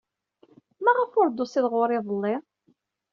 [0.83, 2.35] Maɣef ur d-tusid ɣer-i iḍelli?